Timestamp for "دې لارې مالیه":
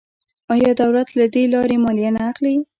1.33-2.11